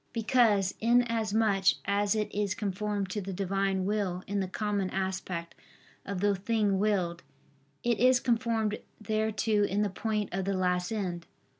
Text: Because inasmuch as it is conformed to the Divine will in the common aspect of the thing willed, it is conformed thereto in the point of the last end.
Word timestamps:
Because 0.13 0.73
inasmuch 0.81 1.65
as 1.85 2.15
it 2.15 2.33
is 2.33 2.55
conformed 2.55 3.11
to 3.11 3.21
the 3.21 3.33
Divine 3.33 3.85
will 3.85 4.23
in 4.25 4.39
the 4.39 4.47
common 4.47 4.89
aspect 4.89 5.53
of 6.07 6.21
the 6.21 6.33
thing 6.33 6.79
willed, 6.79 7.21
it 7.83 7.99
is 7.99 8.19
conformed 8.19 8.79
thereto 9.03 9.63
in 9.63 9.83
the 9.83 9.91
point 9.91 10.33
of 10.33 10.45
the 10.45 10.55
last 10.57 10.91
end. 10.91 11.27